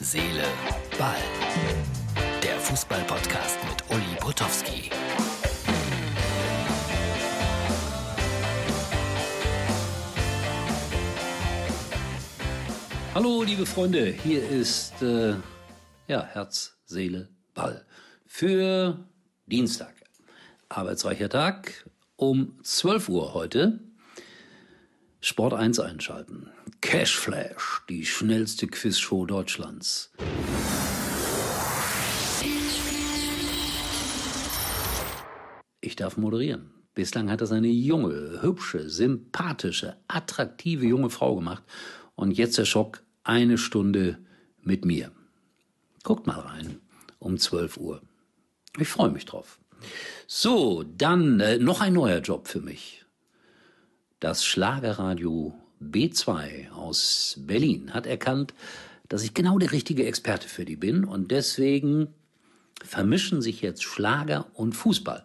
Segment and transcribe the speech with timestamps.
[0.00, 0.44] Seele,
[0.96, 1.16] Ball.
[2.40, 4.90] Der Fußball-Podcast mit Uli Potowski.
[13.12, 15.34] Hallo, liebe Freunde, hier ist äh,
[16.06, 17.84] ja, Herz, Seele, Ball
[18.24, 19.04] für
[19.46, 19.94] Dienstag.
[20.68, 23.80] Arbeitsreicher Tag um 12 Uhr heute.
[25.20, 26.52] Sport 1 einschalten.
[26.90, 30.10] Cashflash, die schnellste Quizshow Deutschlands.
[35.82, 36.70] Ich darf moderieren.
[36.94, 41.62] Bislang hat das eine junge, hübsche, sympathische, attraktive junge Frau gemacht.
[42.14, 44.16] Und jetzt der Schock, eine Stunde
[44.62, 45.12] mit mir.
[46.04, 46.80] Guckt mal rein
[47.18, 48.00] um 12 Uhr.
[48.78, 49.60] Ich freue mich drauf.
[50.26, 53.04] So, dann äh, noch ein neuer Job für mich.
[54.20, 58.54] Das Schlagerradio B2 aus Berlin hat erkannt,
[59.08, 62.08] dass ich genau der richtige Experte für die bin und deswegen
[62.82, 65.24] vermischen sich jetzt Schlager und Fußball.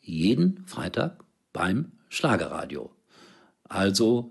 [0.00, 2.90] Jeden Freitag beim Schlagerradio.
[3.64, 4.30] Also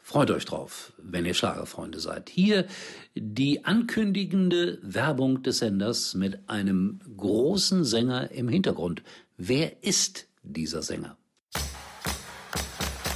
[0.00, 2.30] freut euch drauf, wenn ihr Schlagerfreunde seid.
[2.30, 2.66] Hier
[3.14, 9.02] die ankündigende Werbung des Senders mit einem großen Sänger im Hintergrund.
[9.36, 11.16] Wer ist dieser Sänger?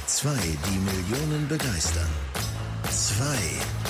[0.05, 2.07] Zwei, die Millionen begeistern.
[2.93, 3.39] Zwei,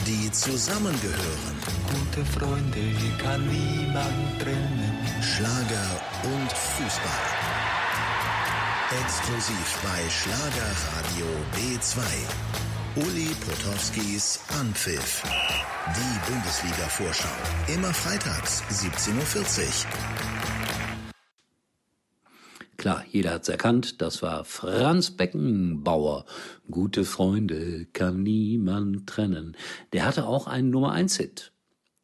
[0.07, 1.57] die zusammengehören.
[1.91, 2.79] Gute Freunde
[3.21, 4.97] kann niemand trennen.
[5.21, 7.27] Schlager und Fußball.
[9.03, 11.99] Exklusiv bei Schlagerradio B2.
[13.05, 15.21] Uli Potowskis Anpfiff.
[15.95, 17.73] Die Bundesliga-Vorschau.
[17.73, 20.32] Immer freitags 17.40 Uhr.
[22.83, 26.25] Klar, jeder hat's erkannt, das war Franz Beckenbauer.
[26.69, 29.55] Gute Freunde kann niemand trennen.
[29.93, 31.53] Der hatte auch einen Nummer 1 Hit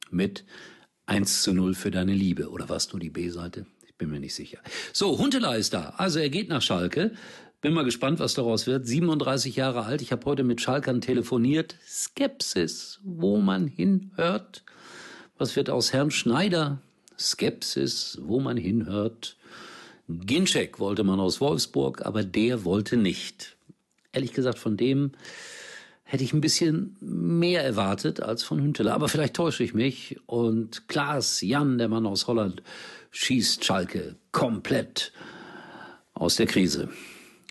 [0.09, 0.45] mit
[1.05, 2.50] 1 zu 0 für deine Liebe.
[2.50, 3.66] Oder warst du die B-Seite?
[3.88, 4.59] Ich bin mir nicht sicher.
[4.94, 5.95] So, Huntela ist da.
[5.97, 7.11] Also er geht nach Schalke.
[7.59, 8.88] Bin mal gespannt, was daraus wird.
[8.88, 10.01] 37 Jahre alt.
[10.01, 11.75] Ich habe heute mit Schalkern telefoniert.
[11.85, 14.63] Skepsis, wo man hinhört.
[15.38, 16.81] Was wird aus Herrn Schneider?
[17.17, 19.35] Skepsis, wo man hinhört.
[20.09, 23.56] Ginczek wollte man aus Wolfsburg, aber der wollte nicht.
[24.12, 25.12] Ehrlich gesagt, von dem
[26.03, 28.96] hätte ich ein bisschen mehr erwartet als von Hünteler.
[28.96, 30.20] Aber vielleicht täusche ich mich.
[30.25, 32.64] Und Klaas Jan, der Mann aus Holland,
[33.12, 35.14] schießt Schalke komplett
[36.16, 36.90] aus der Krise.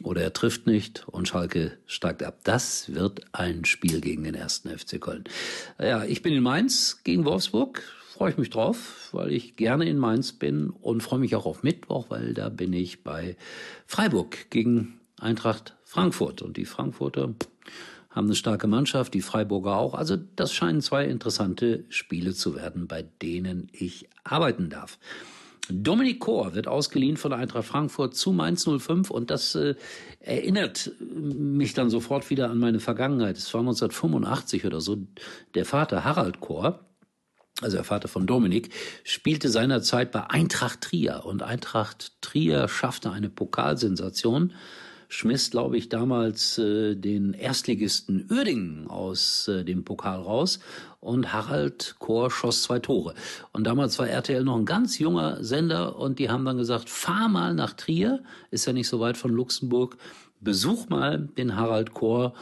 [0.02, 2.38] Oder er trifft nicht und Schalke steigt ab.
[2.44, 5.24] Das wird ein Spiel gegen den ersten FC Köln.
[5.80, 7.82] Ja, ich bin in Mainz gegen Wolfsburg
[8.18, 11.62] freue ich mich drauf, weil ich gerne in Mainz bin und freue mich auch auf
[11.62, 13.36] Mittwoch, weil da bin ich bei
[13.86, 16.42] Freiburg gegen Eintracht Frankfurt.
[16.42, 17.34] Und die Frankfurter
[18.10, 19.94] haben eine starke Mannschaft, die Freiburger auch.
[19.94, 24.98] Also das scheinen zwei interessante Spiele zu werden, bei denen ich arbeiten darf.
[25.70, 29.74] Dominik Kor wird ausgeliehen von Eintracht Frankfurt zu Mainz 05 und das äh,
[30.20, 33.36] erinnert mich dann sofort wieder an meine Vergangenheit.
[33.36, 34.98] Es war 1985 oder so.
[35.54, 36.80] Der Vater Harald Kor,
[37.60, 38.70] also der Vater von Dominik,
[39.04, 44.54] spielte seinerzeit bei Eintracht Trier und Eintracht Trier schaffte eine Pokalsensation,
[45.08, 50.60] schmiss, glaube ich, damals äh, den Erstligisten Uerdingen aus äh, dem Pokal raus
[51.00, 53.14] und Harald Kohr schoss zwei Tore.
[53.52, 57.28] Und damals war RTL noch ein ganz junger Sender und die haben dann gesagt, fahr
[57.28, 59.96] mal nach Trier, ist ja nicht so weit von Luxemburg,
[60.40, 62.34] besuch mal den Harald Kohr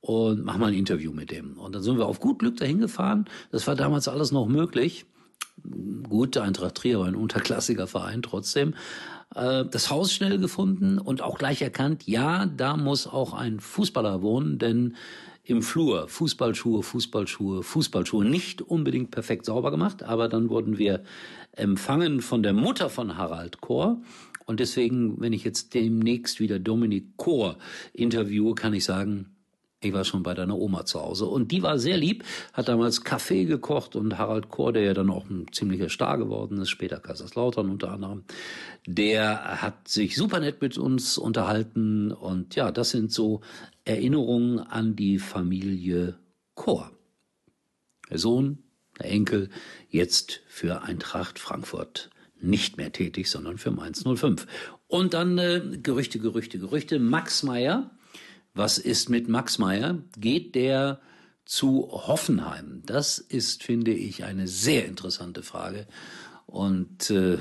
[0.00, 1.58] und mach mal ein Interview mit dem.
[1.58, 3.26] Und dann sind wir auf gut Glück dahin gefahren.
[3.50, 5.06] Das war damals alles noch möglich.
[6.08, 8.74] Gut, Eintracht Trier war ein unterklassiger Verein trotzdem.
[9.34, 14.22] Äh, das Haus schnell gefunden und auch gleich erkannt, ja, da muss auch ein Fußballer
[14.22, 14.96] wohnen, denn
[15.44, 21.02] im Flur Fußballschuhe, Fußballschuhe, Fußballschuhe nicht unbedingt perfekt sauber gemacht, aber dann wurden wir
[21.52, 24.00] empfangen von der Mutter von Harald Kohr.
[24.46, 27.58] Und deswegen, wenn ich jetzt demnächst wieder Dominik Kohr
[27.92, 29.31] interviewe, kann ich sagen,
[29.82, 31.26] ich war schon bei deiner Oma zu Hause.
[31.26, 35.10] Und die war sehr lieb, hat damals Kaffee gekocht und Harald Kohr, der ja dann
[35.10, 38.24] auch ein ziemlicher Star geworden ist, später Kaiserslautern unter anderem,
[38.86, 42.12] der hat sich super nett mit uns unterhalten.
[42.12, 43.40] Und ja, das sind so
[43.84, 46.16] Erinnerungen an die Familie
[46.54, 46.90] Kohr.
[48.10, 48.58] Der Sohn,
[48.98, 49.50] der Enkel,
[49.88, 52.10] jetzt für Eintracht Frankfurt
[52.40, 54.46] nicht mehr tätig, sondern für Mainz 05.
[54.88, 56.98] Und dann äh, Gerüchte, Gerüchte, Gerüchte.
[56.98, 57.90] Max Meyer,
[58.54, 59.98] was ist mit Max Meyer?
[60.18, 61.00] Geht der
[61.44, 62.82] zu Hoffenheim?
[62.86, 65.86] Das ist, finde ich, eine sehr interessante Frage.
[66.46, 67.38] Und äh,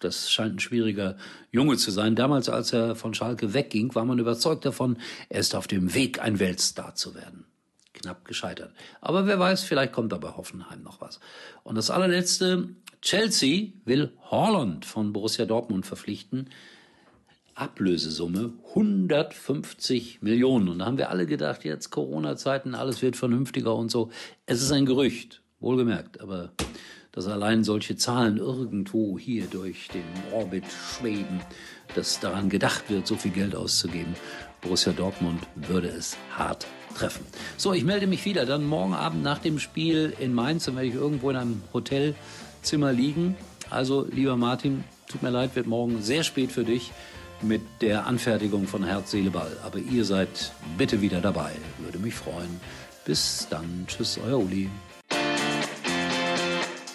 [0.00, 1.16] das scheint ein schwieriger
[1.50, 2.14] Junge zu sein.
[2.14, 4.98] Damals, als er von Schalke wegging, war man überzeugt davon,
[5.30, 7.46] er ist auf dem Weg, ein Weltstar zu werden.
[7.94, 8.74] knapp gescheitert.
[9.00, 11.20] Aber wer weiß, vielleicht kommt da bei Hoffenheim noch was.
[11.62, 12.68] Und das allerletzte,
[13.00, 16.50] Chelsea will Holland von Borussia Dortmund verpflichten.
[17.54, 20.68] Ablösesumme 150 Millionen.
[20.68, 24.10] Und da haben wir alle gedacht, jetzt Corona-Zeiten, alles wird vernünftiger und so.
[24.46, 26.50] Es ist ein Gerücht, wohlgemerkt, aber
[27.12, 30.02] dass allein solche Zahlen irgendwo hier durch den
[30.32, 30.64] Orbit
[30.98, 31.40] schweben,
[31.94, 34.14] dass daran gedacht wird, so viel Geld auszugeben.
[34.60, 36.66] Borussia Dortmund würde es hart
[36.96, 37.24] treffen.
[37.56, 40.88] So, ich melde mich wieder dann morgen Abend nach dem Spiel in Mainz, dann werde
[40.88, 43.36] ich irgendwo in einem Hotelzimmer liegen.
[43.70, 46.90] Also, lieber Martin, tut mir leid, wird morgen sehr spät für dich
[47.44, 49.56] mit der Anfertigung von Herz, Seele, Ball.
[49.64, 51.52] Aber ihr seid bitte wieder dabei.
[51.78, 52.60] Würde mich freuen.
[53.04, 53.84] Bis dann.
[53.86, 54.70] Tschüss, euer Uli.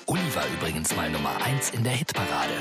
[0.07, 2.54] Uli war übrigens mal Nummer 1 in der Hitparade.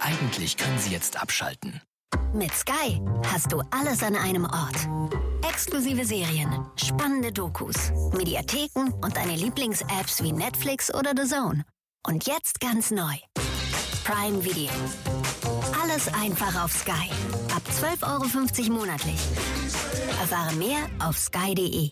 [0.00, 1.80] Eigentlich können Sie jetzt abschalten.
[2.32, 4.88] Mit Sky hast du alles an einem Ort.
[5.48, 11.64] Exklusive Serien, spannende Dokus, Mediatheken und deine Lieblings-Apps wie Netflix oder The Zone.
[12.06, 13.14] Und jetzt ganz neu.
[14.04, 14.70] Prime Video.
[16.00, 17.10] Alles einfach auf Sky.
[17.54, 19.20] Ab 12,50 Euro monatlich.
[20.20, 21.90] Erfahre mehr auf sky.de.